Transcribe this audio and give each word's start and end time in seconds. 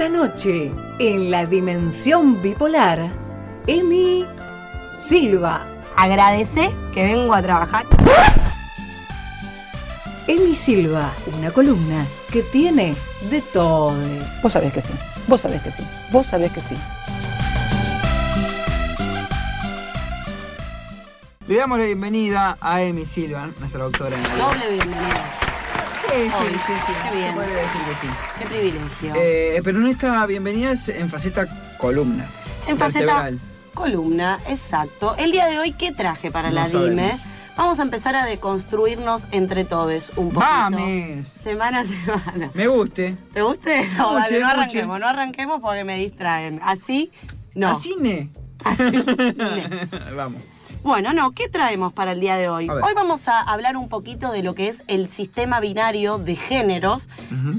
Esta 0.00 0.16
noche, 0.16 0.72
en 0.98 1.30
la 1.30 1.44
dimensión 1.44 2.40
bipolar, 2.40 3.12
Emi 3.66 4.24
Silva. 4.96 5.66
Agradece 5.94 6.70
que 6.94 7.04
vengo 7.04 7.34
a 7.34 7.42
trabajar. 7.42 7.84
Emi 10.26 10.54
Silva, 10.54 11.12
una 11.36 11.50
columna 11.50 12.06
que 12.32 12.42
tiene 12.44 12.96
de 13.28 13.42
todo. 13.42 13.92
Vos 14.42 14.50
sabés 14.50 14.72
que 14.72 14.80
sí, 14.80 14.94
vos 15.28 15.42
sabés 15.42 15.60
que 15.60 15.70
sí, 15.70 15.82
vos 16.10 16.26
sabés 16.26 16.50
que 16.50 16.62
sí. 16.62 16.76
Le 21.46 21.56
damos 21.56 21.78
la 21.78 21.84
bienvenida 21.84 22.56
a 22.58 22.80
Emi 22.80 23.04
Silva, 23.04 23.50
nuestra 23.58 23.84
doctora 23.84 24.16
en. 24.16 24.38
Doble 24.38 24.66
bienvenida. 24.70 25.49
Sí, 26.28 26.58
sí, 26.66 26.72
sí. 26.86 26.92
Qué 27.08 27.16
bien. 27.16 27.30
Se 27.30 27.34
podría 27.34 27.56
decir 27.56 27.80
que 27.88 27.94
sí. 27.94 28.06
Qué 28.38 28.46
privilegio. 28.46 29.12
Eh, 29.16 29.60
pero 29.64 29.80
en 29.80 29.86
esta 29.86 30.26
bienvenida 30.26 30.72
es 30.72 30.88
en 30.88 31.08
faceta 31.08 31.46
columna. 31.78 32.26
en 32.66 32.76
faceta 32.76 33.22
vertebral. 33.22 33.40
columna, 33.74 34.40
exacto. 34.46 35.14
El 35.16 35.32
día 35.32 35.46
de 35.46 35.58
hoy, 35.58 35.72
¿qué 35.72 35.92
traje 35.92 36.30
para 36.30 36.50
No 36.50 36.56
la 36.56 36.66
sabemos. 36.68 36.90
Dime? 36.90 37.18
Vamos 37.56 37.78
a 37.78 37.82
empezar 37.82 38.16
a 38.16 38.24
deconstruirnos 38.24 39.24
entre 39.32 39.64
todos 39.64 40.12
un 40.16 40.30
poquito. 40.30 40.50
¡Mames! 40.50 41.28
Semana 41.28 41.80
a 41.80 41.84
semana. 41.84 42.50
Me 42.54 42.66
guste. 42.68 43.16
¿Te 43.34 43.42
guste? 43.42 43.86
No, 43.98 44.14
dale, 44.14 44.40
no 44.40 44.48
arranquemos, 44.48 45.00
no 45.00 45.06
arranquemos 45.06 45.60
porque 45.60 45.84
me 45.84 45.96
distraen. 45.96 46.60
Así, 46.62 47.12
no. 47.54 47.68
¿A 47.68 47.74
cine? 47.74 48.30
ne. 48.78 49.88
Vamos. 50.16 50.42
Bueno, 50.82 51.12
no, 51.12 51.32
¿qué 51.32 51.48
traemos 51.48 51.92
para 51.92 52.12
el 52.12 52.20
día 52.20 52.36
de 52.36 52.48
hoy? 52.48 52.68
Hoy 52.70 52.94
vamos 52.94 53.28
a 53.28 53.40
hablar 53.40 53.76
un 53.76 53.88
poquito 53.88 54.32
de 54.32 54.42
lo 54.42 54.54
que 54.54 54.68
es 54.68 54.82
el 54.88 55.08
sistema 55.10 55.60
binario 55.60 56.16
de 56.16 56.36
géneros, 56.36 57.08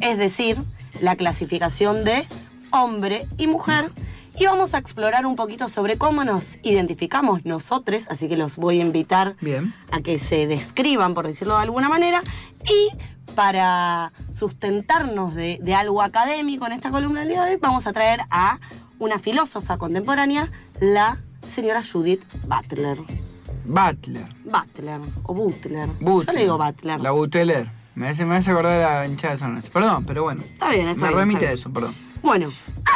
es 0.01 0.17
decir, 0.17 0.57
la 1.01 1.15
clasificación 1.15 2.03
de 2.03 2.27
hombre 2.71 3.27
y 3.37 3.47
mujer. 3.47 3.91
Y 4.39 4.45
vamos 4.45 4.73
a 4.73 4.79
explorar 4.79 5.25
un 5.27 5.35
poquito 5.35 5.67
sobre 5.67 5.97
cómo 5.97 6.23
nos 6.23 6.57
identificamos 6.63 7.45
nosotros, 7.45 8.07
así 8.09 8.27
que 8.27 8.37
los 8.37 8.57
voy 8.57 8.79
a 8.79 8.81
invitar 8.81 9.35
Bien. 9.39 9.73
a 9.91 10.01
que 10.01 10.17
se 10.17 10.47
describan, 10.47 11.13
por 11.13 11.27
decirlo 11.27 11.55
de 11.57 11.63
alguna 11.63 11.89
manera, 11.89 12.23
y 12.63 12.89
para 13.35 14.13
sustentarnos 14.31 15.35
de, 15.35 15.59
de 15.61 15.75
algo 15.75 16.01
académico 16.01 16.65
en 16.65 16.71
esta 16.71 16.89
columna 16.89 17.19
del 17.19 17.29
día 17.29 17.43
de 17.43 17.51
hoy, 17.51 17.59
vamos 17.61 17.85
a 17.85 17.93
traer 17.93 18.21
a 18.31 18.59
una 18.99 19.19
filósofa 19.19 19.77
contemporánea, 19.77 20.49
la 20.79 21.19
señora 21.45 21.81
Judith 21.83 22.23
Butler. 22.45 22.97
Butler. 23.65 24.25
Butler 24.43 25.01
o 25.23 25.33
Butler. 25.33 25.87
Butler. 25.99 26.25
Yo 26.27 26.33
le 26.33 26.41
digo 26.41 26.57
Butler. 26.57 26.99
La 26.99 27.11
Butler. 27.11 27.71
Me 27.95 28.07
hace, 28.07 28.25
me 28.25 28.37
hace 28.37 28.51
acordar 28.51 28.77
de 28.77 28.83
la 28.83 29.05
hinchada 29.05 29.33
de 29.33 29.39
San 29.39 29.49
Lorenzo. 29.49 29.69
Perdón, 29.71 30.05
pero 30.05 30.23
bueno. 30.23 30.41
Está 30.41 30.69
bien, 30.69 30.87
está 30.87 31.01
me 31.01 31.07
bien, 31.09 31.19
remite 31.19 31.39
está 31.39 31.51
a 31.51 31.53
eso, 31.53 31.71
perdón. 31.71 31.95
Bueno, 32.21 32.49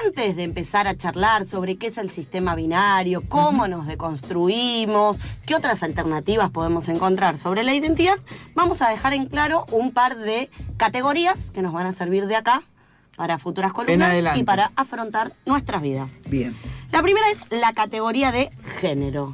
antes 0.06 0.36
de 0.36 0.44
empezar 0.44 0.88
a 0.88 0.96
charlar 0.96 1.48
sobre 1.48 1.78
qué 1.78 1.88
es 1.88 1.98
el 1.98 2.12
sistema 2.12 2.54
binario, 2.54 3.24
cómo 3.28 3.68
nos 3.68 3.88
deconstruimos, 3.88 5.18
qué 5.48 5.56
otras 5.56 5.82
alternativas 5.82 6.52
podemos 6.52 6.88
encontrar 6.90 7.38
sobre 7.38 7.64
la 7.64 7.74
identidad, 7.74 8.18
vamos 8.54 8.84
a 8.84 8.90
dejar 8.90 9.14
en 9.14 9.26
claro 9.26 9.66
un 9.72 9.92
par 9.92 10.16
de 10.16 10.52
categorías 10.78 11.50
que 11.50 11.64
nos 11.64 11.74
van 11.74 11.88
a 11.88 11.92
servir 11.92 12.28
de 12.28 12.36
acá 12.36 12.62
para 13.16 13.40
futuras 13.40 13.74
columnas 13.74 14.14
y 14.36 14.44
para 14.44 14.72
afrontar 14.76 15.34
nuestras 15.46 15.82
vidas. 15.82 16.12
Bien. 16.30 16.56
La 16.92 17.02
primera 17.02 17.30
es 17.32 17.40
la 17.50 17.74
categoría 17.74 18.32
de 18.32 18.52
género. 18.80 19.34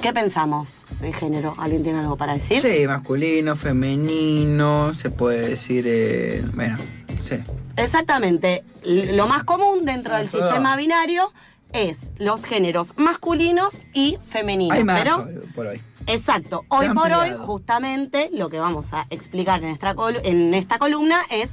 ¿Qué 0.00 0.12
pensamos 0.12 0.86
de 1.00 1.12
género? 1.12 1.54
¿Alguien 1.58 1.82
tiene 1.84 2.00
algo 2.00 2.16
para 2.16 2.34
decir? 2.34 2.62
Sí, 2.62 2.86
masculino, 2.86 3.54
femenino, 3.56 4.92
se 4.94 5.10
puede 5.10 5.48
decir. 5.50 5.84
eh, 5.88 6.44
bueno, 6.54 6.76
sí. 7.22 7.36
Exactamente. 7.76 8.64
Lo 8.82 9.26
más 9.28 9.44
común 9.44 9.84
dentro 9.84 10.16
del 10.16 10.28
sistema 10.28 10.76
binario 10.76 11.32
es 11.72 11.98
los 12.18 12.42
géneros 12.44 12.94
masculinos 12.96 13.80
y 13.94 14.18
femeninos. 14.28 14.76
Hay 14.76 14.84
más 14.84 14.98
pero, 15.02 15.26
por 15.54 15.68
hoy. 15.68 15.80
exacto. 16.06 16.64
Hoy 16.68 16.88
por 16.90 17.10
hoy, 17.12 17.30
justamente, 17.38 18.28
lo 18.32 18.50
que 18.50 18.58
vamos 18.58 18.92
a 18.92 19.06
explicar 19.08 19.62
en 19.62 19.70
esta, 19.70 19.94
col- 19.94 20.20
en 20.24 20.52
esta 20.52 20.78
columna 20.78 21.22
es 21.30 21.50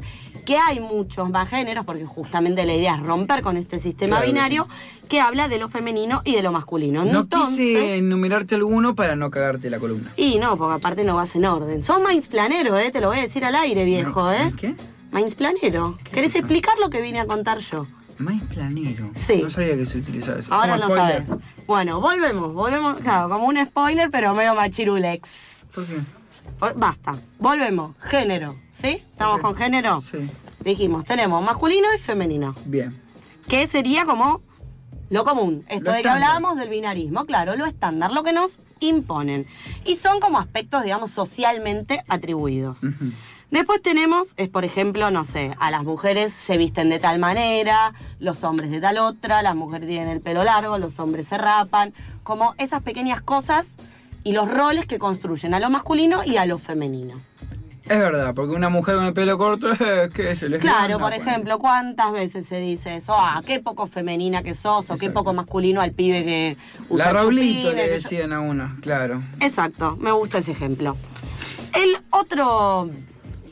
que 0.50 0.58
hay 0.58 0.80
muchos 0.80 1.30
más 1.30 1.48
géneros, 1.48 1.86
porque 1.86 2.06
justamente 2.08 2.66
la 2.66 2.74
idea 2.74 2.96
es 2.96 3.04
romper 3.04 3.44
con 3.44 3.56
este 3.56 3.78
sistema 3.78 4.16
Claro 4.18 4.32
binario 4.32 4.68
que 5.08 5.22
habla 5.22 5.48
de 5.48 5.60
lo 5.60 5.70
femenino 5.70 6.24
y 6.26 6.34
de 6.34 6.42
lo 6.42 6.52
masculino. 6.52 7.06
No 7.06 7.20
Entonces, 7.20 7.56
quise 7.56 7.98
enumerarte 7.98 8.56
alguno 8.56 8.96
para 8.96 9.16
no 9.16 9.30
cagarte 9.30 9.70
la 9.70 9.78
columna. 9.78 10.12
Y 10.18 10.40
no, 10.40 10.58
porque 10.58 10.74
aparte 10.74 11.04
no 11.04 11.16
vas 11.16 11.36
en 11.36 11.46
orden. 11.46 11.84
Sos 11.84 12.02
planero, 12.28 12.80
¿eh? 12.80 12.90
Te 12.90 13.00
lo 13.00 13.10
voy 13.10 13.20
a 13.20 13.22
decir 13.22 13.46
al 13.46 13.54
aire, 13.54 13.86
viejo, 13.86 14.24
No, 14.24 14.34
¿eh? 14.34 14.52
¿Qué? 14.58 14.74
planero. 15.36 16.00
¿Qué 16.04 16.10
¿Querés 16.14 16.32
eso? 16.32 16.40
explicar 16.40 16.74
lo 16.80 16.90
que 16.90 17.02
vine 17.02 17.20
a 17.20 17.28
contar 17.28 17.60
yo? 17.60 17.86
Más 18.18 18.42
planero. 18.52 19.12
Sí. 19.14 19.42
No 19.44 19.52
sabía 19.52 19.76
que 19.76 19.86
se 19.86 20.00
utilizaba 20.00 20.40
eso. 20.40 20.52
Ahora 20.52 20.78
Como 20.80 20.88
lo 20.88 20.96
spoiler. 20.96 21.26
sabes. 21.28 21.44
Bueno, 21.68 22.02
volvemos, 22.02 22.56
volvemos, 22.56 22.98
claro, 23.02 23.30
como 23.30 23.46
un 23.46 23.64
spoiler, 23.64 24.10
pero 24.10 24.34
medio 24.34 24.56
machirulex. 24.56 25.30
¿Por 25.76 25.86
qué? 25.86 25.94
Basta, 26.76 27.20
volvemos. 27.38 27.96
Género, 28.02 28.56
¿sí? 28.72 28.90
¿Estamos 29.12 29.42
con 29.42 29.56
género? 29.56 30.02
Sí. 30.02 30.30
Dijimos, 30.64 31.06
tenemos 31.06 31.44
masculino 31.44 31.88
y 31.96 32.00
femenino. 32.00 32.56
Bien. 32.66 33.02
Que 33.48 33.66
sería 33.68 34.06
como 34.06 34.42
lo 35.10 35.24
común. 35.24 35.66
Esto 35.70 35.92
Lo 35.92 35.98
de 35.98 36.04
que 36.04 36.10
hablábamos 36.10 36.58
del 36.58 36.70
binarismo, 36.70 37.26
claro, 37.26 37.56
lo 37.56 37.66
estándar, 37.66 38.12
lo 38.12 38.24
que 38.24 38.34
nos 38.34 38.60
imponen. 38.80 39.48
Y 39.86 39.96
son 39.96 40.20
como 40.20 40.38
aspectos, 40.38 40.84
digamos, 40.84 41.12
socialmente 41.12 42.04
atribuidos. 42.08 42.82
Después 43.50 43.82
tenemos, 43.82 44.34
es 44.38 44.48
por 44.50 44.64
ejemplo, 44.64 45.10
no 45.10 45.24
sé, 45.24 45.56
a 45.60 45.72
las 45.72 45.84
mujeres 45.84 46.32
se 46.34 46.58
visten 46.58 46.90
de 46.90 47.00
tal 47.00 47.18
manera, 47.18 47.94
los 48.20 48.44
hombres 48.44 48.70
de 48.70 48.80
tal 48.80 49.00
otra, 49.00 49.42
las 49.42 49.56
mujeres 49.56 49.88
tienen 49.88 50.10
el 50.10 50.22
pelo 50.22 50.44
largo, 50.44 50.78
los 50.78 51.00
hombres 51.00 51.28
se 51.28 51.38
rapan, 51.38 51.94
como 52.22 52.54
esas 52.60 52.84
pequeñas 52.84 53.22
cosas 53.22 53.76
y 54.30 54.32
los 54.32 54.48
roles 54.48 54.86
que 54.86 55.00
construyen 55.00 55.56
a 55.56 55.60
lo 55.60 55.72
masculino 55.72 56.22
y 56.24 56.38
a 56.38 56.46
lo 56.46 56.60
femenino. 56.60 57.16
Es 57.86 57.98
verdad, 57.98 58.36
porque 58.36 58.54
una 58.54 58.70
mujer 58.70 58.94
con 58.98 59.06
el 59.06 59.14
pelo 59.14 59.40
corto, 59.40 59.72
eh, 59.72 60.08
¿qué 60.14 60.34
es? 60.34 60.44
¿Le 60.44 60.60
Claro, 60.60 61.00
por 61.00 61.10
bueno. 61.10 61.16
ejemplo, 61.16 61.58
¿cuántas 61.58 62.12
veces 62.12 62.46
se 62.46 62.60
dice 62.60 62.98
eso? 62.98 63.16
Ah, 63.18 63.42
qué 63.44 63.60
poco 63.60 63.88
femenina 63.88 64.44
que 64.44 64.54
sos, 64.54 64.92
o 64.92 64.98
qué 64.98 65.10
poco 65.10 65.34
masculino 65.34 65.82
al 65.82 65.94
pibe 65.94 66.24
que 66.24 66.58
usa 66.90 67.06
La 67.08 67.12
Raulito 67.14 67.70
le 67.72 67.76
que 67.76 67.88
yo- 67.88 67.94
decían 67.94 68.34
a 68.34 68.40
uno, 68.42 68.78
claro. 68.84 69.24
Exacto, 69.40 69.98
me 70.00 70.12
gusta 70.12 70.38
ese 70.38 70.52
ejemplo. 70.52 70.96
El 71.74 71.98
otro, 72.12 72.92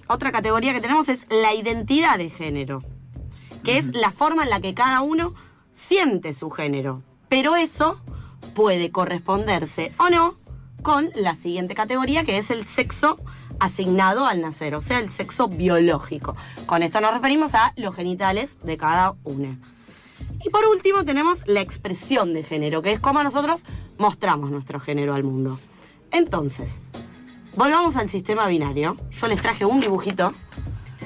otra 0.06 0.32
categoría 0.32 0.74
que 0.74 0.82
tenemos 0.82 1.10
es 1.10 1.26
la 1.32 1.56
identidad 1.56 2.20
de 2.20 2.30
género, 2.30 2.84
que 3.64 3.80
es 3.80 3.96
la 3.96 4.12
forma 4.12 4.44
en 4.44 4.52
la 4.52 4.60
que 4.60 4.76
cada 4.76 5.02
uno 5.02 5.34
siente 5.72 6.34
su 6.36 6.52
género. 6.52 7.02
Pero 7.30 7.56
eso 7.56 8.00
puede 8.54 8.92
corresponderse 8.92 9.92
o 9.98 10.12
no 10.12 10.36
con 10.82 11.12
la 11.16 11.36
siguiente 11.36 11.76
categoría, 11.76 12.24
que 12.24 12.38
es 12.38 12.52
el 12.52 12.66
sexo 12.66 13.18
asignado 13.60 14.26
al 14.26 14.42
nacer, 14.42 14.76
o 14.76 14.82
sea, 14.82 15.00
el 15.00 15.10
sexo 15.10 15.48
biológico. 15.48 16.36
Con 16.66 16.84
esto 16.84 17.02
nos 17.02 17.14
referimos 17.14 17.56
a 17.56 17.74
los 17.76 17.96
genitales 17.96 18.60
de 18.64 18.78
cada 18.78 19.16
uno. 19.24 19.58
Y 20.44 20.50
por 20.50 20.66
último 20.68 21.04
tenemos 21.06 21.48
la 21.48 21.62
expresión 21.62 22.34
de 22.34 22.44
género, 22.44 22.82
que 22.82 22.92
es 22.92 23.00
cómo 23.00 23.24
nosotros 23.24 23.62
mostramos 23.98 24.52
nuestro 24.52 24.80
género 24.80 25.16
al 25.16 25.24
mundo. 25.24 25.60
Entonces, 26.12 26.92
volvamos 27.56 27.96
al 27.98 28.10
sistema 28.10 28.48
binario. 28.48 28.96
Yo 29.12 29.28
les 29.28 29.42
traje 29.42 29.66
un 29.66 29.80
dibujito 29.80 30.34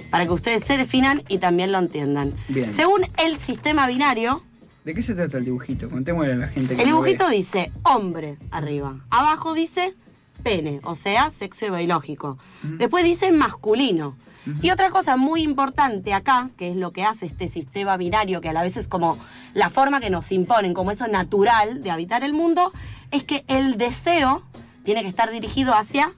para 0.09 0.25
que 0.25 0.31
ustedes 0.31 0.63
se 0.63 0.77
definan 0.77 1.23
y 1.27 1.37
también 1.37 1.71
lo 1.71 1.79
entiendan. 1.79 2.35
Bien. 2.49 2.73
Según 2.73 3.07
el 3.17 3.37
sistema 3.37 3.87
binario, 3.87 4.43
¿De 4.83 4.95
qué 4.95 5.01
se 5.01 5.13
trata 5.13 5.37
el 5.37 5.45
dibujito? 5.45 5.89
Contémosle 5.89 6.33
a 6.33 6.37
la 6.37 6.47
gente 6.47 6.75
que 6.75 6.81
el 6.81 6.87
dibujito 6.87 7.29
dice 7.29 7.71
hombre 7.83 8.37
arriba. 8.49 8.99
Abajo 9.09 9.53
dice 9.53 9.95
pene, 10.41 10.79
o 10.83 10.95
sea, 10.95 11.29
sexo 11.29 11.71
biológico. 11.71 12.37
Después 12.63 13.03
dice 13.03 13.31
masculino. 13.31 14.15
Y 14.63 14.71
otra 14.71 14.89
cosa 14.89 15.17
muy 15.17 15.43
importante 15.43 16.15
acá, 16.15 16.49
que 16.57 16.71
es 16.71 16.75
lo 16.75 16.91
que 16.91 17.03
hace 17.03 17.27
este 17.27 17.47
sistema 17.47 17.95
binario, 17.95 18.41
que 18.41 18.49
a 18.49 18.53
la 18.53 18.63
vez 18.63 18.75
es 18.75 18.87
como 18.87 19.19
la 19.53 19.69
forma 19.69 19.99
que 19.99 20.09
nos 20.09 20.31
imponen, 20.31 20.73
como 20.73 20.89
eso 20.89 21.07
natural 21.07 21.83
de 21.83 21.91
habitar 21.91 22.23
el 22.23 22.33
mundo, 22.33 22.73
es 23.11 23.23
que 23.23 23.45
el 23.47 23.77
deseo 23.77 24.41
tiene 24.83 25.03
que 25.03 25.09
estar 25.09 25.29
dirigido 25.29 25.75
hacia 25.75 26.11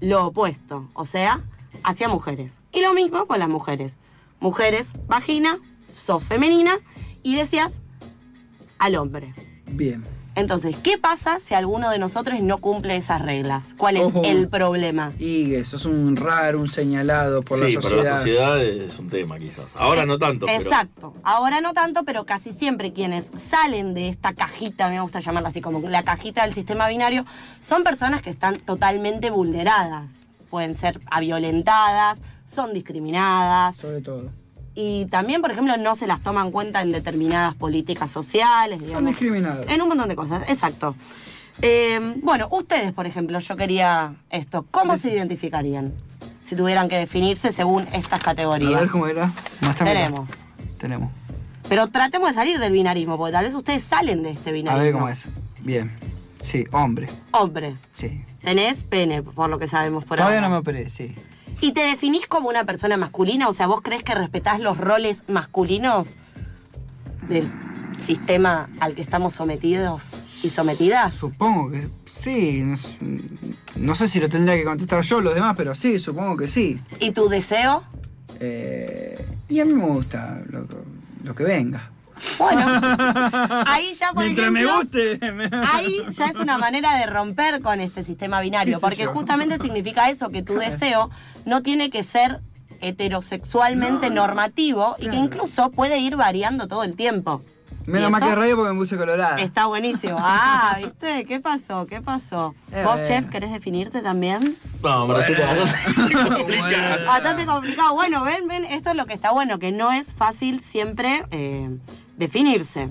lo 0.00 0.28
opuesto, 0.28 0.88
o 0.94 1.04
sea, 1.04 1.44
hacia 1.84 2.08
mujeres. 2.08 2.62
Y 2.72 2.80
lo 2.80 2.94
mismo 2.94 3.26
con 3.26 3.38
las 3.38 3.50
mujeres. 3.50 3.98
Mujeres, 4.40 4.92
vagina, 5.06 5.58
sos 5.94 6.24
femenina 6.24 6.78
y 7.22 7.36
deseas 7.36 7.81
al 8.82 8.96
hombre. 8.96 9.32
Bien. 9.66 10.04
Entonces, 10.34 10.74
¿qué 10.82 10.96
pasa 10.96 11.38
si 11.40 11.54
alguno 11.54 11.90
de 11.90 11.98
nosotros 11.98 12.40
no 12.40 12.58
cumple 12.58 12.96
esas 12.96 13.20
reglas? 13.20 13.74
¿Cuál 13.76 13.98
es 13.98 14.04
Ojo. 14.04 14.22
el 14.24 14.48
problema? 14.48 15.12
Y 15.18 15.50
que 15.50 15.64
sos 15.64 15.84
un 15.84 16.16
raro, 16.16 16.58
un 16.58 16.68
señalado 16.68 17.42
por 17.42 17.58
sí, 17.58 17.74
la 17.74 17.80
para 17.80 17.82
sociedad. 17.82 18.12
la 18.12 18.16
sociedad 18.16 18.64
es 18.64 18.98
un 18.98 19.08
tema 19.10 19.38
quizás. 19.38 19.72
Ahora 19.76 20.06
no 20.06 20.18
tanto, 20.18 20.46
pero 20.46 20.60
Exacto. 20.60 21.14
Ahora 21.22 21.60
no 21.60 21.74
tanto, 21.74 22.04
pero 22.04 22.24
casi 22.24 22.52
siempre 22.52 22.92
quienes 22.92 23.26
salen 23.36 23.92
de 23.94 24.08
esta 24.08 24.32
cajita, 24.32 24.88
me 24.88 25.00
gusta 25.00 25.20
llamarla 25.20 25.50
así 25.50 25.60
como 25.60 25.86
la 25.88 26.02
cajita 26.02 26.44
del 26.44 26.54
sistema 26.54 26.88
binario, 26.88 27.24
son 27.60 27.84
personas 27.84 28.22
que 28.22 28.30
están 28.30 28.56
totalmente 28.56 29.30
vulneradas. 29.30 30.10
Pueden 30.50 30.74
ser 30.74 30.98
violentadas, 31.20 32.20
son 32.52 32.72
discriminadas. 32.72 33.76
Sobre 33.76 34.00
todo. 34.00 34.41
Y 34.74 35.06
también, 35.06 35.40
por 35.42 35.50
ejemplo, 35.50 35.76
no 35.76 35.94
se 35.94 36.06
las 36.06 36.20
toma 36.22 36.42
en 36.42 36.50
cuenta 36.50 36.80
en 36.82 36.92
determinadas 36.92 37.54
políticas 37.54 38.10
sociales, 38.10 38.76
Están 38.76 38.86
digamos. 38.88 39.10
discriminados. 39.10 39.66
En 39.68 39.82
un 39.82 39.88
montón 39.88 40.08
de 40.08 40.16
cosas, 40.16 40.42
exacto. 40.48 40.94
Eh, 41.60 42.00
bueno, 42.22 42.48
ustedes, 42.50 42.92
por 42.92 43.06
ejemplo, 43.06 43.38
yo 43.38 43.56
quería 43.56 44.14
esto. 44.30 44.66
¿Cómo 44.70 44.96
se 44.96 45.12
identificarían 45.12 45.92
si 46.42 46.56
tuvieran 46.56 46.88
que 46.88 46.96
definirse 46.96 47.52
según 47.52 47.86
estas 47.92 48.20
A 48.20 48.22
categorías? 48.22 48.80
ver 48.80 48.90
cómo 48.90 49.06
era. 49.06 49.30
Tenemos. 49.78 50.28
Tenemos. 50.78 51.10
Pero 51.68 51.86
tratemos 51.88 52.30
de 52.30 52.34
salir 52.34 52.58
del 52.58 52.72
binarismo, 52.72 53.16
porque 53.16 53.32
tal 53.32 53.44
vez 53.44 53.54
ustedes 53.54 53.82
salen 53.82 54.22
de 54.22 54.30
este 54.30 54.50
A 54.50 54.52
binarismo. 54.52 54.82
ver 54.84 54.92
cómo 54.92 55.08
es. 55.08 55.26
Bien. 55.60 55.92
Sí, 56.40 56.64
hombre. 56.72 57.08
Hombre, 57.30 57.74
Sí. 57.96 58.24
tenés 58.42 58.82
pene, 58.82 59.22
por 59.22 59.48
lo 59.48 59.58
que 59.60 59.68
sabemos 59.68 60.04
por 60.04 60.16
Todavía 60.18 60.38
ahora. 60.38 60.48
no 60.48 60.54
me 60.54 60.58
operé, 60.60 60.88
sí. 60.90 61.14
¿Y 61.62 61.70
te 61.70 61.82
definís 61.82 62.26
como 62.26 62.48
una 62.48 62.64
persona 62.64 62.96
masculina? 62.96 63.48
O 63.48 63.52
sea, 63.52 63.68
¿vos 63.68 63.82
crees 63.82 64.02
que 64.02 64.16
respetás 64.16 64.58
los 64.58 64.76
roles 64.78 65.22
masculinos 65.28 66.16
del 67.28 67.48
sistema 67.98 68.68
al 68.80 68.96
que 68.96 69.00
estamos 69.00 69.34
sometidos 69.34 70.24
y 70.42 70.50
sometidas? 70.50 71.14
Supongo 71.14 71.70
que 71.70 71.88
sí. 72.04 72.64
No, 73.76 73.94
sé 73.94 74.08
si 74.08 74.18
lo 74.18 74.28
tendría 74.28 74.56
que 74.56 74.64
contestar 74.64 75.04
yo 75.04 75.20
los 75.20 75.36
demás, 75.36 75.54
pero 75.56 75.76
sí, 75.76 76.00
supongo 76.00 76.36
que 76.36 76.48
sí. 76.48 76.80
¿Y 76.98 77.12
tu 77.12 77.28
deseo? 77.28 77.84
Eh, 78.40 79.24
y 79.48 79.60
a 79.60 79.64
mí 79.64 79.72
me 79.72 79.86
gusta 79.86 80.42
lo, 80.50 80.66
lo 81.22 81.32
que 81.32 81.44
venga. 81.44 81.92
Bueno, 82.38 82.66
ahí 83.66 83.94
ya, 83.94 84.12
por 84.12 84.24
Mientras 84.24 84.50
me 84.50 84.60
ejemplo, 84.60 84.78
guste. 84.82 85.32
me- 85.32 85.50
Ahí 85.72 86.04
ya 86.10 86.26
es 86.26 86.36
una 86.36 86.58
manera 86.58 86.96
de 86.98 87.06
romper 87.06 87.60
con 87.62 87.80
este 87.80 88.04
sistema 88.04 88.40
binario, 88.40 88.76
¿Qué 88.76 88.80
sé 88.80 88.86
porque 88.86 89.02
yo? 89.04 89.12
justamente 89.12 89.58
significa 89.58 90.08
eso, 90.10 90.30
que 90.30 90.42
tu 90.42 90.54
deseo 90.58 91.10
no 91.44 91.62
tiene 91.62 91.90
que 91.90 92.02
ser 92.02 92.40
heterosexualmente 92.80 94.10
normativo 94.10 94.96
y 94.98 95.08
que 95.08 95.16
incluso 95.16 95.70
puede 95.70 95.98
ir 95.98 96.16
variando 96.16 96.68
todo 96.68 96.82
el 96.84 96.96
tiempo. 96.96 97.42
Menos 97.86 98.08
¿Y 98.08 98.12
mal 98.12 98.22
que 98.22 98.34
radio 98.34 98.56
porque 98.56 98.72
me 98.72 98.78
puse 98.78 98.96
colorada. 98.96 99.36
Está 99.40 99.66
buenísimo. 99.66 100.16
Ah, 100.18 100.76
¿viste? 100.78 101.24
¿Qué 101.24 101.40
pasó? 101.40 101.86
¿Qué 101.86 102.00
pasó? 102.00 102.54
Eh, 102.70 102.82
¿Vos, 102.84 103.02
chef, 103.06 103.26
querés 103.26 103.50
definirte 103.50 104.02
también? 104.02 104.56
No, 104.82 105.06
me 105.06 105.14
resulta 105.14 105.56
complicado. 106.36 107.06
Bastante 107.06 107.46
complicado. 107.46 107.94
Bueno, 107.94 108.22
ven, 108.24 108.46
ven, 108.46 108.64
esto 108.64 108.90
es 108.90 108.96
lo 108.96 109.06
que 109.06 109.14
está 109.14 109.32
bueno, 109.32 109.58
que 109.58 109.72
no 109.72 109.92
es 109.92 110.12
fácil 110.12 110.62
siempre 110.62 111.24
eh, 111.30 111.68
definirse. 112.16 112.88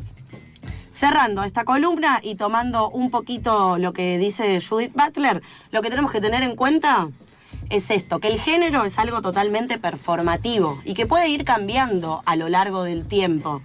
Cerrando 0.91 1.43
esta 1.43 1.63
columna 1.63 2.19
y 2.21 2.35
tomando 2.35 2.89
un 2.89 3.11
poquito 3.11 3.77
lo 3.77 3.93
que 3.93 4.17
dice 4.17 4.59
Judith 4.61 4.93
Butler, 4.93 5.41
lo 5.71 5.81
que 5.81 5.89
tenemos 5.89 6.11
que 6.11 6.19
tener 6.21 6.43
en 6.43 6.55
cuenta 6.55 7.07
es 7.69 7.89
esto, 7.89 8.19
que 8.19 8.27
el 8.27 8.39
género 8.39 8.83
es 8.83 8.99
algo 8.99 9.21
totalmente 9.21 9.77
performativo 9.77 10.79
y 10.83 10.93
que 10.93 11.05
puede 11.05 11.29
ir 11.29 11.45
cambiando 11.45 12.21
a 12.25 12.35
lo 12.35 12.49
largo 12.49 12.83
del 12.83 13.07
tiempo. 13.07 13.61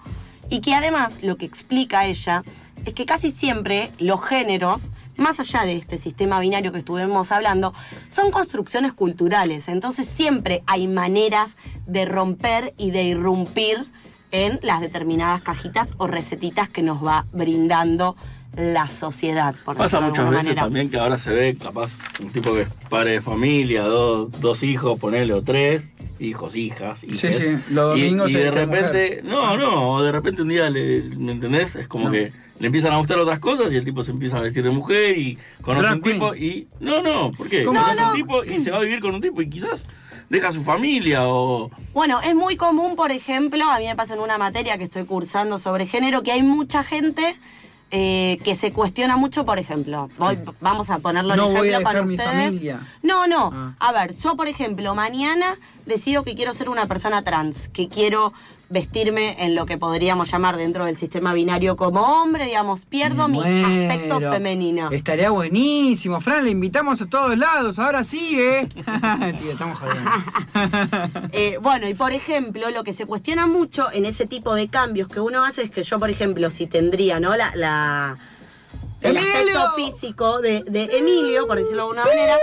Y 0.51 0.61
que 0.61 0.75
además 0.75 1.19
lo 1.23 1.37
que 1.37 1.45
explica 1.47 2.07
ella 2.07 2.43
es 2.85 2.95
que 2.95 3.07
casi 3.07 3.31
siempre 3.31 3.91
los 3.99 4.23
géneros, 4.25 4.93
más 5.17 5.41
allá 5.41 5.63
de 5.63 5.77
este 5.77 5.99
sistema 5.99 6.39
binario 6.41 6.73
que 6.73 6.79
estuvimos 6.79 7.33
hablando, 7.33 7.75
son 8.09 8.31
construcciones 8.31 8.93
culturales. 8.93 9.69
Entonces 9.69 10.07
siempre 10.07 10.63
hay 10.67 10.87
maneras 10.87 11.51
de 11.87 12.05
romper 12.05 12.75
y 12.77 12.91
de 12.91 13.05
irrumpir 13.05 13.87
en 14.31 14.59
las 14.63 14.81
determinadas 14.81 15.41
cajitas 15.41 15.95
o 15.99 16.07
recetitas 16.07 16.69
que 16.69 16.83
nos 16.83 17.05
va 17.05 17.27
brindando 17.33 18.17
la 18.57 18.89
sociedad. 18.89 19.55
Por 19.65 19.77
Pasa 19.77 20.01
muchas 20.01 20.31
veces 20.31 20.45
manera. 20.45 20.63
también 20.63 20.91
que 20.91 20.99
ahora 20.99 21.19
se 21.19 21.33
ve 21.33 21.57
capaz 21.57 21.97
un 22.23 22.31
tipo 22.31 22.53
que 22.55 22.63
es 22.63 22.69
padre 22.89 23.13
de 23.13 23.21
familia, 23.21 23.83
dos, 23.83 24.31
dos 24.41 24.63
hijos, 24.63 24.99
ponele 24.99 25.35
o 25.35 25.43
tres, 25.43 25.89
hijos, 26.19 26.57
hijas, 26.57 27.01
Sí, 27.01 27.07
hijes. 27.13 27.37
sí, 27.37 27.59
los 27.71 27.99
y, 27.99 28.03
domingos 28.03 28.31
y 28.31 28.35
se 28.35 28.45
de 28.45 28.51
repente, 28.51 29.21
mujer. 29.23 29.25
no, 29.25 29.57
no, 29.57 30.03
de 30.03 30.13
repente 30.13 30.43
un 30.43 30.49
día, 30.49 30.71
le, 30.71 31.03
¿me 31.17 31.33
entendés? 31.33 31.77
Es 31.77 31.89
como 31.89 32.07
No. 32.07 32.13
que 32.13 32.33
le 32.59 32.67
empiezan 32.67 32.93
a 32.93 32.97
gustar 32.97 33.19
otras 33.19 33.39
cosas 33.39 33.71
y 33.73 33.77
el 33.77 33.85
tipo 33.85 34.03
se 34.03 34.13
empieza 34.13 34.39
a 34.39 34.41
vestir 34.41 34.63
de 34.65 34.71
mujer 34.71 35.19
y 35.19 35.39
conoce 35.61 35.93
un 35.93 36.01
tipo 36.01 36.35
y... 36.35 36.69
No, 36.81 37.03
no, 37.03 37.31
¿por 37.33 37.49
qué? 37.49 37.65
¿Cómo? 37.65 37.79
Conoce 37.81 38.01
No, 38.01 38.09
un 38.11 38.15
tipo 38.17 38.45
y 38.45 38.61
se 38.61 38.71
va 38.71 38.79
a 38.79 38.81
vivir 38.81 39.01
con 39.01 39.15
un 39.15 39.21
tipo 39.21 39.43
y 39.43 39.51
quizás 39.51 39.87
deja 40.31 40.49
a 40.49 40.53
su 40.53 40.63
familia 40.65 41.25
o... 41.29 41.71
Bueno, 41.93 42.21
es 42.23 42.35
muy 42.35 42.57
común, 42.57 42.97
por 42.97 43.13
ejemplo, 43.13 43.65
a 43.71 43.79
mí 43.79 43.87
me 43.87 43.95
pasa 43.95 44.15
en 44.15 44.21
una 44.21 44.39
materia 44.39 44.79
que 44.79 44.85
estoy 44.85 45.05
cursando 45.05 45.59
sobre 45.59 45.87
género, 45.87 46.23
que 46.23 46.33
hay 46.33 46.43
mucha 46.43 46.83
gente 46.83 47.37
eh, 47.93 48.39
que 48.43 48.55
se 48.57 48.73
cuestiona 48.73 49.17
mucho, 49.17 49.45
por 49.45 49.59
ejemplo, 49.61 50.11
voy- 50.19 50.39
vamos 50.61 50.91
a 50.91 50.99
ponerlo 50.99 51.35
en 51.35 51.39
No 51.39 51.51
voy 51.51 51.69
ejemplo 51.69 51.77
a 51.77 51.83
con 51.83 51.93
dejar 51.93 52.07
mi 52.07 52.15
ustedes. 52.17 52.45
familia. 52.47 52.81
No, 53.03 53.27
no. 53.29 53.51
Ah. 53.55 53.75
A 53.79 53.93
ver, 53.93 54.17
yo, 54.17 54.35
por 54.35 54.49
ejemplo, 54.49 54.95
mañana 54.97 55.55
decido 55.87 56.23
que 56.25 56.35
quiero 56.35 56.53
ser 56.53 56.69
una 56.69 56.87
persona 56.87 57.23
trans, 57.23 57.69
que 57.69 57.89
quiero 57.89 58.33
vestirme 58.69 59.37
en 59.45 59.55
lo 59.55 59.65
que 59.65 59.79
podríamos 59.79 60.29
llamar 60.29 60.57
dentro 60.57 60.87
del 60.87 60.97
sistema 60.97 61.33
binario 61.33 61.77
como 61.77 62.01
hombre, 62.01 62.47
digamos, 62.47 62.85
pierdo 62.85 63.29
mi 63.29 63.39
aspecto 63.41 64.19
femenino. 64.19 64.91
Estaría 64.91 65.31
buenísimo. 65.31 66.21
Fran, 66.21 66.45
le 66.45 66.51
invitamos 66.51 67.01
a 67.01 67.07
todos 67.07 67.39
lados. 67.39 67.79
Ahora 67.79 68.03
sí, 68.03 68.37
¿eh? 68.41 68.67
Tía, 68.75 69.53
estamos 69.53 69.79
jodiendo. 69.79 70.11
Eh, 71.33 71.59
bueno, 71.63 71.89
y 71.89 71.95
por 71.95 72.13
ejemplo, 72.13 72.69
lo 72.71 72.83
que 72.83 72.93
se 72.93 73.07
cuestiona 73.07 73.47
mucho 73.47 73.87
en 73.93 74.05
ese 74.05 74.27
tipo 74.27 74.55
de 74.55 74.69
cambios 74.69 75.07
que 75.09 75.21
uno 75.21 75.45
hace 75.45 75.63
es 75.63 75.71
que 75.71 75.83
yo, 75.85 76.01
por 76.01 76.11
ejemplo, 76.11 76.51
si 76.51 76.67
tendría, 76.67 77.21
¿no? 77.21 77.37
La, 77.37 77.55
la- 77.55 78.17
el 79.03 79.17
¡Emilio! 79.17 79.61
aspecto 79.61 79.71
físico 79.77 80.41
de, 80.41 80.63
de 80.65 80.85
Emilio, 80.99 81.47
por 81.47 81.59
decirlo 81.59 81.85
de 81.85 81.89
alguna 82.01 82.05
manera, 82.07 82.37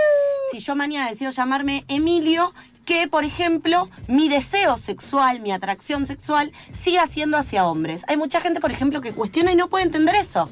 si 0.52 0.60
yo 0.60 0.74
mañana 0.76 1.10
decido 1.10 1.30
llamarme 1.32 1.84
Emilio, 1.88 2.54
que, 2.84 3.08
por 3.08 3.24
ejemplo, 3.24 3.88
mi 4.08 4.28
deseo 4.28 4.76
sexual, 4.76 5.40
mi 5.40 5.52
atracción 5.52 6.06
sexual, 6.06 6.52
siga 6.72 7.06
siendo 7.06 7.36
hacia 7.36 7.66
hombres. 7.66 8.02
Hay 8.08 8.16
mucha 8.16 8.40
gente, 8.40 8.60
por 8.60 8.70
ejemplo, 8.70 9.00
que 9.00 9.12
cuestiona 9.12 9.52
y 9.52 9.56
no 9.56 9.68
puede 9.68 9.84
entender 9.84 10.14
eso. 10.14 10.50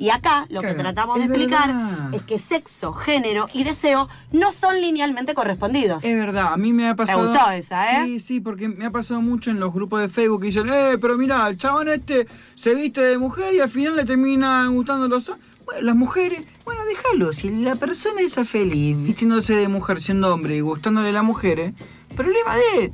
Y 0.00 0.08
acá 0.08 0.46
lo 0.48 0.62
que 0.62 0.72
tratamos 0.72 1.18
de 1.18 1.24
explicar 1.24 1.66
verdad. 1.66 2.14
es 2.14 2.22
que 2.22 2.38
sexo, 2.38 2.94
género 2.94 3.44
y 3.52 3.64
deseo 3.64 4.08
no 4.32 4.50
son 4.50 4.80
linealmente 4.80 5.34
correspondidos. 5.34 6.02
Es 6.02 6.16
verdad, 6.16 6.54
a 6.54 6.56
mí 6.56 6.72
me 6.72 6.88
ha 6.88 6.96
pasado. 6.96 7.28
gustó 7.28 7.50
esa, 7.50 8.00
¿eh? 8.00 8.06
Sí, 8.06 8.20
sí, 8.20 8.40
porque 8.40 8.66
me 8.66 8.86
ha 8.86 8.90
pasado 8.90 9.20
mucho 9.20 9.50
en 9.50 9.60
los 9.60 9.74
grupos 9.74 10.00
de 10.00 10.08
Facebook 10.08 10.40
que 10.40 10.46
dicen, 10.46 10.70
eh, 10.72 10.96
pero 10.98 11.18
mira, 11.18 11.46
el 11.46 11.58
chabón 11.58 11.88
este 11.88 12.26
se 12.54 12.74
viste 12.74 13.02
de 13.02 13.18
mujer 13.18 13.54
y 13.54 13.60
al 13.60 13.68
final 13.68 13.94
le 13.94 14.06
terminan 14.06 14.72
gustando 14.72 15.06
los 15.06 15.28
hombres. 15.28 15.50
Bueno, 15.66 15.82
las 15.82 15.96
mujeres, 15.96 16.46
bueno, 16.64 16.79
déjalo, 16.90 17.32
si 17.32 17.50
la 17.50 17.76
persona 17.76 18.20
es 18.20 18.34
feliz 18.48 18.96
vistiéndose 19.02 19.54
de 19.54 19.68
mujer 19.68 20.02
siendo 20.02 20.32
hombre 20.32 20.56
y 20.56 20.60
gustándole 20.60 21.10
a 21.10 21.12
las 21.12 21.24
mujeres, 21.24 21.72
problema 22.16 22.56
de 22.56 22.84
él. 22.84 22.92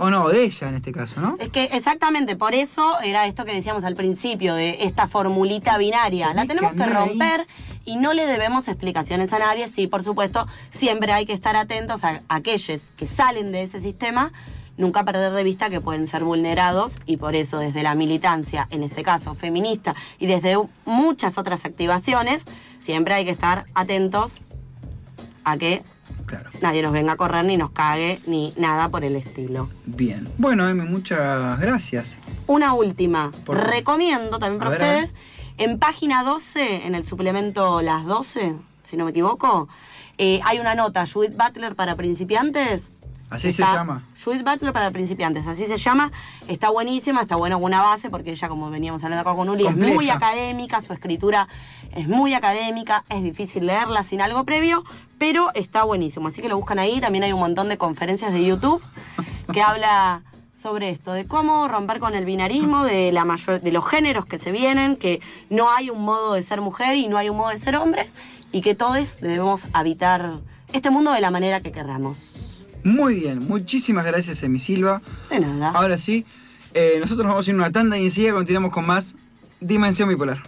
O 0.00 0.10
no, 0.10 0.28
de 0.28 0.44
ella 0.44 0.68
en 0.68 0.76
este 0.76 0.92
caso, 0.92 1.20
¿no? 1.20 1.36
Es 1.40 1.48
que 1.48 1.64
exactamente 1.72 2.36
por 2.36 2.54
eso 2.54 3.00
era 3.00 3.26
esto 3.26 3.44
que 3.44 3.52
decíamos 3.52 3.82
al 3.82 3.96
principio 3.96 4.54
de 4.54 4.84
esta 4.84 5.08
formulita 5.08 5.76
binaria. 5.76 6.32
La 6.34 6.46
tenemos 6.46 6.72
que 6.74 6.84
ahí. 6.84 6.90
romper 6.90 7.48
y 7.84 7.96
no 7.96 8.12
le 8.12 8.26
debemos 8.26 8.68
explicaciones 8.68 9.32
a 9.32 9.40
nadie. 9.40 9.66
Sí, 9.66 9.88
por 9.88 10.04
supuesto, 10.04 10.46
siempre 10.70 11.10
hay 11.10 11.26
que 11.26 11.32
estar 11.32 11.56
atentos 11.56 12.04
a 12.04 12.22
aquellos 12.28 12.80
que 12.96 13.08
salen 13.08 13.50
de 13.50 13.62
ese 13.62 13.80
sistema, 13.80 14.32
nunca 14.78 15.04
perder 15.04 15.32
de 15.32 15.44
vista 15.44 15.68
que 15.68 15.82
pueden 15.82 16.06
ser 16.06 16.24
vulnerados 16.24 16.98
y 17.04 17.18
por 17.18 17.34
eso 17.36 17.58
desde 17.58 17.82
la 17.82 17.94
militancia, 17.94 18.66
en 18.70 18.82
este 18.82 19.02
caso 19.02 19.34
feminista, 19.34 19.94
y 20.18 20.26
desde 20.26 20.56
muchas 20.86 21.36
otras 21.36 21.66
activaciones, 21.66 22.44
siempre 22.80 23.12
hay 23.14 23.26
que 23.26 23.30
estar 23.30 23.66
atentos 23.74 24.40
a 25.44 25.58
que 25.58 25.82
Claro. 26.26 26.50
nadie 26.60 26.82
nos 26.82 26.92
venga 26.92 27.12
a 27.12 27.16
correr 27.16 27.44
ni 27.44 27.56
nos 27.56 27.70
cague 27.70 28.20
ni 28.26 28.52
nada 28.56 28.88
por 28.88 29.02
el 29.04 29.16
estilo. 29.16 29.68
Bien. 29.86 30.28
Bueno, 30.36 30.68
Emi, 30.68 30.82
muchas 30.86 31.58
gracias. 31.58 32.18
Una 32.46 32.74
última. 32.74 33.32
Por. 33.44 33.56
Recomiendo 33.68 34.38
también 34.38 34.58
para 34.58 34.70
ver, 34.70 34.82
ustedes, 34.82 35.14
en 35.56 35.78
página 35.78 36.22
12, 36.22 36.86
en 36.86 36.94
el 36.94 37.06
suplemento 37.06 37.80
Las 37.82 38.04
12, 38.04 38.54
si 38.82 38.96
no 38.98 39.04
me 39.06 39.10
equivoco, 39.10 39.68
eh, 40.18 40.40
hay 40.44 40.58
una 40.58 40.74
nota, 40.74 41.06
Judith 41.06 41.34
Butler 41.36 41.74
para 41.74 41.96
principiantes. 41.96 42.90
Así 43.30 43.52
se 43.52 43.62
llama. 43.62 44.04
Judith 44.24 44.42
Butler 44.42 44.72
para 44.72 44.90
principiantes, 44.90 45.46
así 45.46 45.66
se 45.66 45.76
llama. 45.76 46.10
Está 46.46 46.70
buenísima, 46.70 47.20
está 47.22 47.36
buena 47.36 47.56
una 47.56 47.82
base, 47.82 48.08
porque 48.08 48.30
ella, 48.30 48.48
como 48.48 48.70
veníamos 48.70 49.04
hablando 49.04 49.20
acá 49.20 49.36
con 49.36 49.48
Uli, 49.48 49.66
es 49.66 49.76
muy 49.76 50.08
académica, 50.08 50.80
su 50.80 50.92
escritura 50.92 51.46
es 51.92 52.08
muy 52.08 52.34
académica, 52.34 53.04
es 53.08 53.22
difícil 53.22 53.66
leerla 53.66 54.02
sin 54.02 54.22
algo 54.22 54.44
previo, 54.44 54.82
pero 55.18 55.50
está 55.54 55.84
buenísimo. 55.84 56.28
Así 56.28 56.40
que 56.40 56.48
lo 56.48 56.56
buscan 56.56 56.78
ahí. 56.78 57.00
También 57.00 57.24
hay 57.24 57.32
un 57.32 57.40
montón 57.40 57.68
de 57.68 57.76
conferencias 57.76 58.32
de 58.32 58.44
YouTube 58.44 58.82
que 59.52 59.60
habla 59.60 60.22
sobre 60.54 60.90
esto, 60.90 61.12
de 61.12 61.26
cómo 61.26 61.68
romper 61.68 62.00
con 62.00 62.14
el 62.14 62.24
binarismo, 62.24 62.84
de 62.84 63.12
la 63.12 63.24
mayor, 63.24 63.60
de 63.60 63.70
los 63.70 63.86
géneros 63.86 64.26
que 64.26 64.38
se 64.38 64.50
vienen, 64.50 64.96
que 64.96 65.20
no 65.50 65.70
hay 65.70 65.90
un 65.90 66.02
modo 66.02 66.34
de 66.34 66.42
ser 66.42 66.60
mujer 66.60 66.96
y 66.96 67.06
no 67.06 67.16
hay 67.16 67.28
un 67.28 67.36
modo 67.36 67.50
de 67.50 67.58
ser 67.58 67.76
hombres, 67.76 68.16
y 68.50 68.60
que 68.60 68.74
todos 68.74 69.20
debemos 69.20 69.68
habitar 69.72 70.40
este 70.72 70.90
mundo 70.90 71.12
de 71.12 71.20
la 71.20 71.30
manera 71.30 71.60
que 71.60 71.70
querramos. 71.70 72.47
Muy 72.84 73.14
bien, 73.14 73.40
muchísimas 73.40 74.04
gracias, 74.04 74.42
Emi 74.42 74.60
Silva. 74.60 75.02
De 75.30 75.40
nada. 75.40 75.70
Ahora 75.70 75.98
sí, 75.98 76.24
eh, 76.74 76.96
nosotros 77.00 77.24
nos 77.24 77.32
vamos 77.32 77.46
a 77.46 77.50
ir 77.50 77.54
a 77.54 77.58
una 77.58 77.72
tanda 77.72 77.98
y 77.98 78.04
enseguida 78.04 78.32
continuamos 78.32 78.70
con 78.72 78.86
más 78.86 79.16
Dimensión 79.60 80.08
Bipolar. 80.08 80.42